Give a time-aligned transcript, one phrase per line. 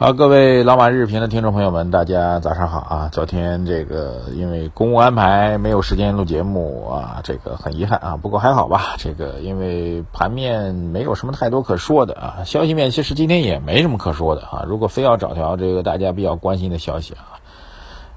[0.00, 3.08] 好，各位老马日评的听众朋友们，大家早上好啊！
[3.10, 8.16] 昨天这个因为公务安排没有时间录节目啊，这个很遗憾啊。
[8.16, 14.64] 不过还好吧，这个因为盘面没有什么太多可说的啊，消息面其实今天也没什么可说的啊。
[14.68, 17.42] 如果非要找条这个大家比较关心的消息啊，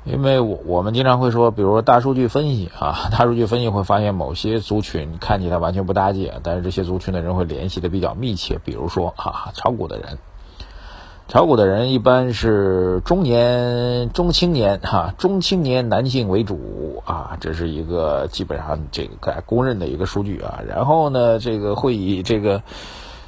[0.04, 10.20] 因为我我们经常会说，比如说大数据分析啊， 大数据分析会发现某些族群看起来完全不搭界，但是这些族群的人会联系的比较密切，比如说啊，炒股的人。
[11.32, 20.59] 炒股的人一般是中年、中青年，哈，中青年男性为主啊，这是一个基本上这个公认的一个数据啊。
[20.67, 22.62] 然后呢，这个会以这个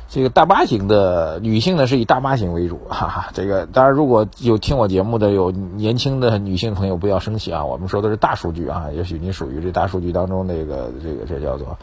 [0.10, 3.30] 这个大妈型的女性呢，是以大妈型为主，哈哈。
[3.34, 11.78] 这个当然，如果有听我节目的有年轻的女性朋友，不要生气啊，我们说的是大数据啊，也许你属于这大数据当中那个这个这叫做。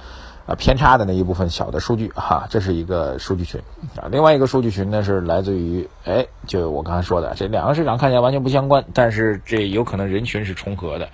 [0.51, 3.61] 啊，偏差的那一部分小的数据哈，这是一个数据群
[3.95, 4.09] 啊。
[4.11, 11.09] 另外一个数据群呢是来自于哎，就我刚才说的这两个市场看起来完全不相关，但是这有可能人群是重合的。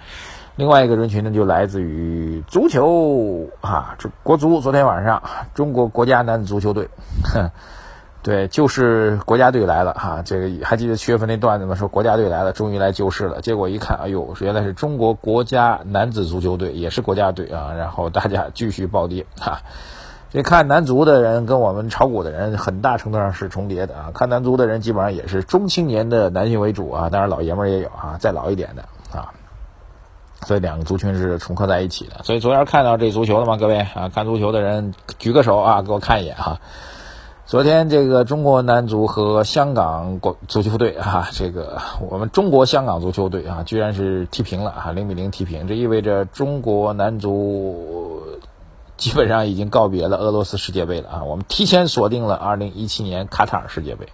[0.54, 6.88] 另外一个人群呢就来自于足球啊，这国足昨天晚上中国国家男子足球队，
[7.22, 7.50] 哼。
[8.26, 11.76] 对，就是国家队来了哈，这个还记得七月份那段子吗？
[11.76, 13.40] 说国家队来了，终于来救市了。
[13.40, 17.72] 结果一看，哎呦，原来是中国国家男子足球队，也是国家队啊。
[17.78, 19.60] 然后大家继续暴跌哈。
[20.32, 24.10] 这看男足的人跟我们炒股的人很大程度上是重叠的啊。
[24.12, 28.82] 看男足的人基本上也是中青年的男性为主啊，当然老爷们儿也有啊，再老一点的
[29.16, 29.30] 啊。
[30.44, 32.24] 所以两个族群是重合在一起的。
[32.24, 33.56] 所以昨天看到这足球了吗？
[33.56, 36.58] 各位啊，看足球的人举个手啊，给我看一眼哈。
[37.46, 41.80] 昨天这个中国男足和香港国足球队啊，这个
[42.10, 48.40] 我们中国香港足球队啊，居然是踢平了啊，零比零踢平，这意味着中国男足
[48.96, 54.08] 基本上已经告别了俄罗斯世界杯了啊，我们提前锁定了二零一七年卡塔尔世界杯。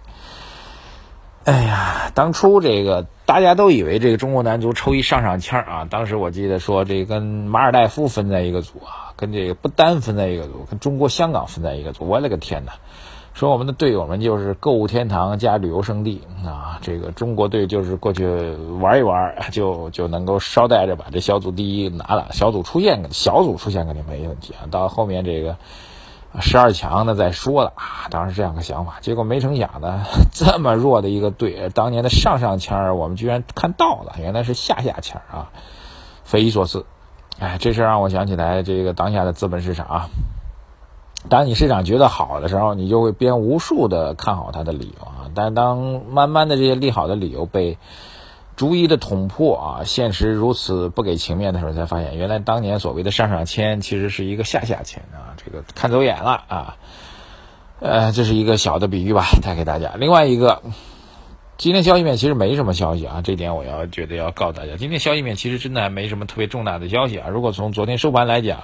[1.45, 12.73] 哎呀，当初这个大家都以为这个中国男足抽一上上签啊，当时我记得说这跟马尔代夫分在一个组啊，跟这个不丹分在一个组，跟中国香港分在一个组，我勒个天哪！
[13.33, 16.77] 说我们的队友们就是购物天堂加旅游胜地啊！
[16.81, 18.27] 这个中国队就是过去
[18.79, 24.69] 玩一玩， 就就能够捎带着把这小组第一拿了，小组出现，小组出现肯定没问题啊。
[24.69, 25.57] 到后面这个
[26.39, 28.97] 十二强呢再说了啊，当时这样个想法。
[29.01, 35.49] 结果没成想呢， 这么弱的一个队，当年的上上签我们居然看到了，原来是下下签啊，
[36.23, 36.85] 匪夷所思。
[37.39, 40.09] 哎，这事让我想起来这个当下的资本市场啊。
[41.29, 45.31] 当你市场觉得好的时候，你就会编无数的看好它的理由啊。
[45.33, 47.77] 但当慢慢的这些利好的理由被
[48.55, 55.33] 逐一的捅破啊，现实如此不给情面的时候，才发现原来当年所谓的上上签其实是一个下下签啊。
[55.43, 56.77] 这个看走眼了啊。
[57.79, 59.93] 呃，这是一个小的比喻吧，带给大家。
[59.97, 60.61] 另外一个，
[61.57, 67.29] 今天消息面其实没什么消息啊，这点我要觉得要告诉大家，今天消息面其实真的还没什么特别重大的消息啊。
[67.29, 68.63] 如果从昨天收盘来讲。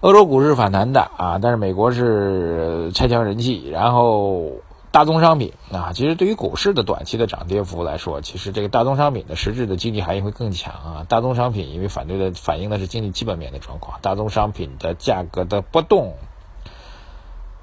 [0.00, 4.52] 欧洲股市反弹的啊，但是美国是拆墙人气，然后
[4.92, 11.06] 大宗商品啊，其实对于股市的短期的涨跌幅来说，其实这个大宗商品的实质的经济含义会更强啊。
[11.08, 16.14] 大宗商品因为反对的反映的是经济基本面的状况，大宗商品的价格的波动。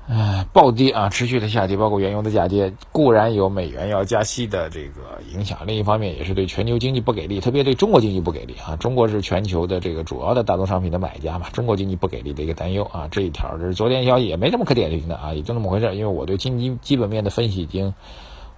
[0.07, 8.75] 唉，暴跌啊，持续的下跌，包括原油的下跌，固然有美元要加息的这个影响，另一方面也是对全球经济不给力，特别对中国经济不给力啊。
[8.75, 13.07] 中国是全球的这个主要的大宗商品的买家嘛，中国经济不给力的一个担忧啊。
[13.09, 15.95] 这一条这是昨天消息，也没什么可点评的啊，也就那么回事。
[15.95, 17.95] 因为我对经济基本面的分析已经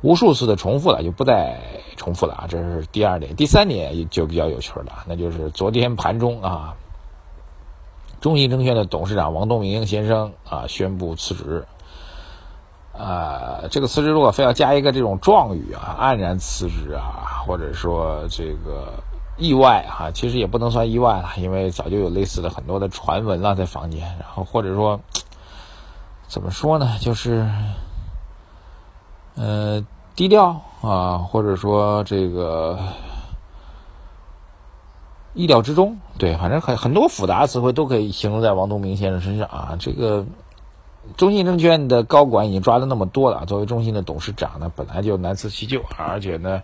[0.02, 1.62] 无数次的重复了，就不再
[1.96, 2.46] 重复了啊。
[2.50, 6.76] 这是第二点，第三点就比较有趣了，那就是昨天盘中啊。
[8.20, 11.66] 中信证券的董事长王东明先生啊宣布辞职，
[12.98, 19.04] 啊，这个辞职如果非要加一个这种状语啊，黯然辞职啊，或者说这个
[19.38, 25.00] 意外哈，其实也不能算意外了，因为早就有类似的很多的传闻了在坊间，然后或者说
[26.28, 27.48] 怎么说呢，就是
[29.36, 29.86] 呃
[30.16, 32.80] 低调啊，或者说这个。
[35.38, 39.78] 意料之中，对，反正很很多复杂词汇都可以形容在王东明先生身上啊。
[39.80, 40.26] 这个
[41.16, 46.64] 中信证券的高管已经抓的那么多了，作为中信的董事长呢，本来就难辞其咎，而且呢，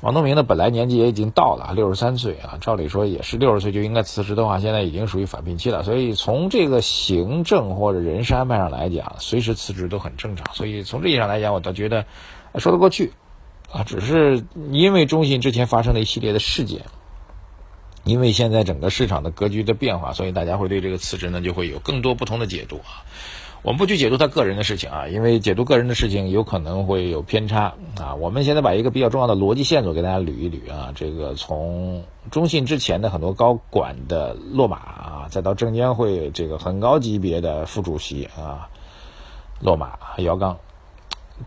[0.00, 10.54] 王东明呢本来年纪也已经到了六十三岁啊，照理说也是六十岁就应该辞职的话，现在已经属于返聘期了，所以从这个行政或者人事安排上来讲，随时辞职都很正常。
[10.54, 12.06] 所以从这意义上来讲，我倒觉得
[12.54, 13.12] 说得过去
[13.70, 16.86] 啊，只是因为中信之前发生的一系列的事件。
[18.04, 23.04] 因为现在整个市场的格局的变化，所以大家会对这个辞职呢就会有更多不同的解读啊。
[23.62, 28.14] 我们不去解读他个人的事情啊，因为解读个人的事情有可能会有偏差啊。
[28.14, 30.92] 我们现在把一个比较重要的逻辑线索给大家捋一捋啊。
[30.94, 38.70] 这个从中信之前的很多高管的落马啊，再到证监会这个很高级别的副主席啊
[39.60, 40.58] 落马姚刚，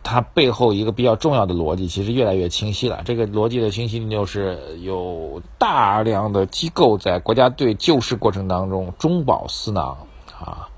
[0.02, 3.02] 它背后一个比较重要的逻辑其实越来越清晰了。
[3.06, 9.98] 这个逻辑的清晰就是有大量的机构在国家队救市过程当中中饱私囊
[10.40, 10.70] 啊。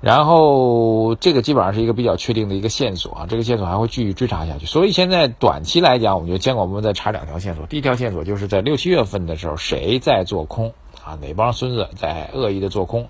[0.00, 4.64] 然后这个基本上是一个比较确定的一个线索啊，这个线索还会继续追查下去。
[4.64, 7.66] 所以现在短期来讲，我们就监管部门在查两条线索。
[7.66, 10.72] 第一条线索就是在六七月份的时候，谁在做空
[11.04, 11.18] 啊？
[11.20, 13.08] 哪帮孙子在恶意的做空，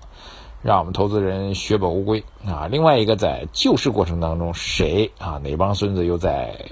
[0.61, 2.67] 让我们投资人血本无归啊？
[2.69, 5.39] 另外一个在救市过程当中，谁啊？
[5.43, 6.71] 哪帮孙子又在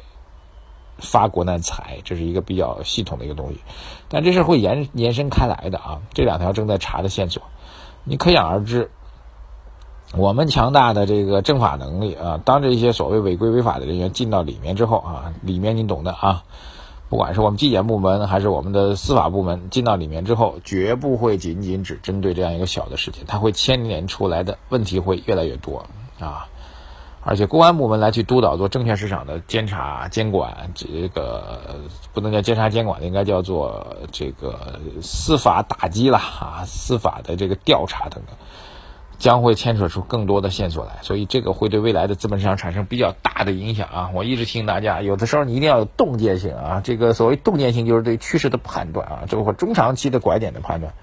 [0.98, 2.00] 发国难财？
[2.04, 3.60] 这是一个比较系统的一个东西，
[4.10, 6.02] 但这事会延延伸开来的啊。
[6.14, 7.42] 这两条正在查的线索，
[8.04, 8.90] 你可想而知。
[10.16, 16.44] 我们强大的这个政法能力啊，当这些所谓违规违法的人员进到里面之后啊，里面你懂的啊，
[17.10, 25.86] 不管是我们纪检部门还是我们的司法部门进到里面之后，绝不会仅仅只针对这样一个小的事情，它会牵连出来的问题会越来越多
[26.20, 26.48] 啊，
[27.24, 31.80] 而且公安部门来去督导做证券市场的监察监管，这个
[32.14, 38.36] 不能叫监察监管，应该叫做这个司法打击了啊，司法的这个调查等等。
[39.20, 44.10] 将会牵扯出更多的线索来，所以这个会对未来的资本市场产生比较大的影响啊！
[44.14, 46.82] 我一直提醒大家，有的时候你一定要有洞见性啊！
[46.84, 50.94] 这个所谓洞见性，就是对趋势的判断啊，这个中长期的拐点的判断。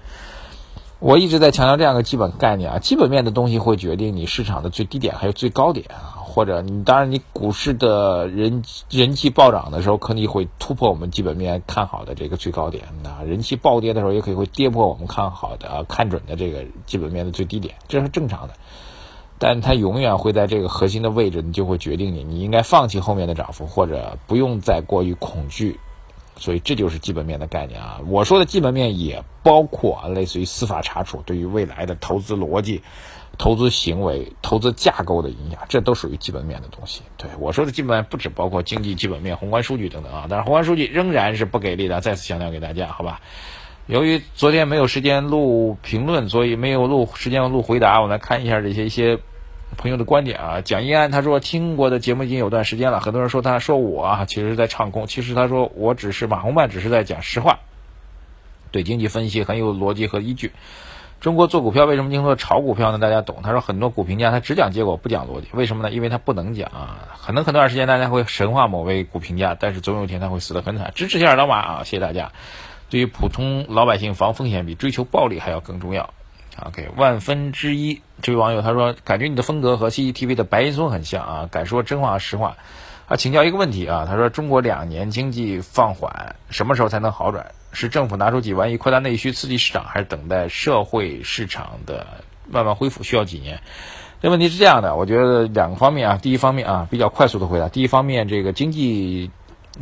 [0.99, 6.14] 我一直在强调这样的基本概念啊，基本面的东西会决定你市场的最低点还有最高点啊。
[6.35, 18.53] 或者你当然，你股市的人人气暴涨的时候，可能会突破我们基本面看好的这个最高点；那人气暴跌的时候，也可以会跌破我们看好的、看准的这个基本面的最低点，这是正常的。
[19.39, 25.79] 但它永远会在这个核心的位置，你就会决定你你应该放弃后面的涨幅，或者不用再过于恐惧。
[26.37, 28.01] 所以这就是基本面的概念啊！
[28.09, 32.81] 我说的基本面也包括类似于司法查处对于未来的投资逻辑。
[33.37, 37.01] 投资行为、投资架构的影响，这都属于基本面的东西。
[37.17, 40.25] 对我说的基本面，不只包括经济基本面、宏观数据等等啊。
[40.29, 43.21] 但是宏观数据仍然是不给力的，再次强调给大家，好吧？
[43.87, 48.01] 由于昨天没有时间录评论，所以没有录时间录回答。
[48.01, 49.19] 我来看一下这些一些
[49.77, 50.61] 朋友的观点啊。
[50.61, 55.05] 蒋一安他说听过的节目已经有段时间了，很多人说他说我啊，其实是在唱空。
[55.05, 57.59] 其实他说我只是马红曼，只是在讲实话，
[58.71, 60.51] 对经济分析很有逻辑和依据。
[61.25, 62.99] 中国做股票为什么听说炒股票呢？
[62.99, 63.37] 大家懂。
[63.41, 65.89] 他说很多股评家他只讲结果不讲逻辑，为什么呢？
[65.89, 66.99] 因为他不能讲啊。
[67.19, 70.91] 可能很多段时间大家会神话某位股评家，但是总有一天他会死得很惨。
[70.93, 72.31] 支持一下老马啊，谢谢大家。
[72.91, 76.11] 对于普通老百姓防风险比追求暴利还要更重要。
[76.63, 82.55] OK，万分之一这位网友他说感觉你的风格和 CCTV 的白岩松很像啊，敢说真话实话。
[83.07, 87.47] 啊，请教一个问题啊，他说中国两年经济放缓，什么时候才能好转？
[87.75, 93.59] 是政府拿出几万亿扩大内需刺激市场，还是等待社会市场的慢慢恢复需要几年？
[94.21, 97.69] 这问题是这样的，我觉得两个方面啊，第一方面啊，比较快速的回答。
[97.69, 99.29] 第一方面，这个经济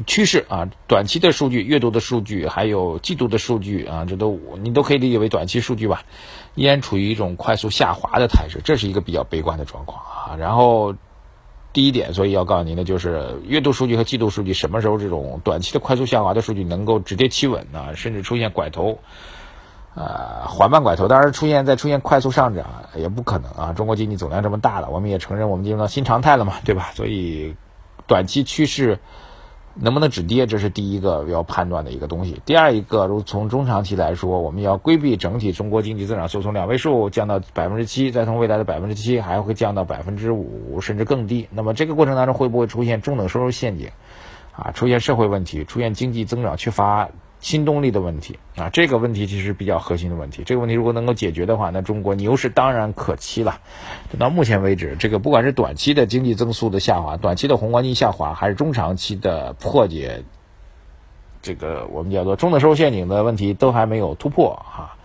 [0.05, 6.03] 趋势啊，短期的数据、月度的数据，还有季度的数据啊，这都你都可以理解为短期数据吧，
[6.55, 10.35] 依然处于一种快速下滑的态势，这是一个比较悲观的状况啊。
[10.37, 10.95] 然后。
[11.73, 17.95] 第一点，所以要告诉您的就是月度数据和季度数据什么时候这种短期的快速下滑的数据能够止跌企稳呢？
[17.95, 18.99] 甚至出现拐头，
[19.95, 23.73] 呃，缓慢拐头，当然出现再出现快速上涨也不可能啊！
[23.73, 26.91] 中国经济总量这么大了，我们也承认我们进入到新常态了嘛，对吧？
[26.93, 27.55] 所以
[28.07, 28.99] 短期趋势。
[29.75, 32.41] 能不能止跌，这是第一个要判断的一个东西。
[32.45, 41.47] 第二一个，如从中长期来说，我们要规避整体中国经济增长就从两位数降到百分之七，再从未来的百分之七还会降到百分之五，甚至更低。
[41.51, 43.89] 那么这个过程当中会不会出现中等收入陷阱？
[44.51, 47.09] 啊，出现社会问题，出现经济增长缺乏？
[47.43, 50.43] 新动力的问题啊，这个问题其实比较核心的问题。
[50.45, 53.59] 这个问题如果能够解决的话，那中国牛市当然可期了。
[54.17, 60.23] 到目前为止，这个不管是短期的经济增速的下滑，短期的宏观经济下滑，还是中长期的破解
[61.41, 64.95] 这个我们叫做中等收入陷阱的问题，都还没有突破哈。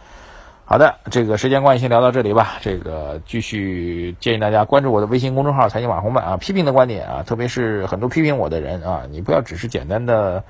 [0.65, 2.59] 好的，这个时间关系先聊到这里吧。
[2.61, 10.45] 这个继续建议大家关注我的微信公众号“财经网红们”啊，批评的观点啊，特别是很多批评我的人啊，你不要只是简单的。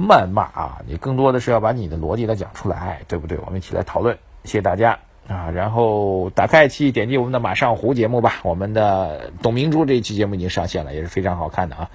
[0.00, 0.80] 谩骂啊！
[0.86, 3.36] 你更多的是要把你的逻辑来讲出来，对不对？
[3.44, 5.50] 我们一起来讨论，谢谢大家啊！
[5.50, 8.40] 然后打开爱奇艺，点击我们的马上胡节目吧。
[8.42, 11.90] 我们的董明珠这一期节目已经上线了，也是非常好看的啊。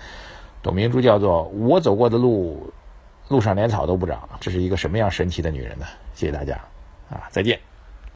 [0.62, 2.72] 董明珠叫做我走过的路，
[3.28, 5.86] 路上连草都不长，这是一个什么样神奇的女人呢？
[6.14, 6.54] 谢谢大家
[7.10, 7.26] 啊！
[7.32, 7.60] 再见。